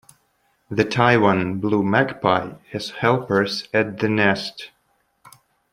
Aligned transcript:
The 0.71 0.83
Taiwan 0.83 1.59
blue 1.59 1.83
magpie 1.83 2.53
has 2.71 2.89
helpers 2.89 3.69
at 3.71 3.99
the 3.99 4.09
nest. 4.09 4.71